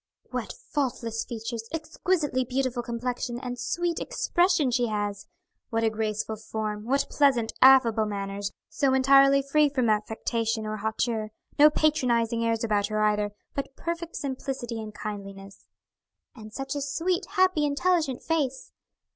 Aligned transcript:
"What 0.31 0.55
faultless 0.73 1.23
features, 1.25 1.69
exquisitely 1.71 2.43
beautiful 2.43 2.81
complexion, 2.81 3.39
and 3.39 3.59
sweet 3.59 3.99
expression 3.99 4.71
she 4.71 4.87
has." 4.87 5.27
"What 5.69 5.83
a 5.83 5.91
graceful 5.91 6.37
form, 6.37 6.85
what 6.87 7.05
pleasant, 7.11 7.53
affable 7.61 8.07
manners, 8.07 8.51
so 8.67 8.95
entirely 8.95 9.43
free 9.43 9.69
from 9.69 9.91
affectation 9.91 10.65
or 10.65 10.77
hauteur; 10.77 11.29
no 11.59 11.69
patronizing 11.69 12.43
airs 12.43 12.63
about 12.63 12.87
her 12.87 13.03
either, 13.03 13.31
but 13.53 13.75
perfect 13.75 14.15
simplicity 14.15 14.81
and 14.81 14.95
kindliness." 14.99 15.67
"And 16.35 16.51
such 16.51 16.73
a 16.75 16.81
sweet, 16.81 17.27
happy, 17.33 17.63
intelligent 17.63 18.23
face." 18.23 18.71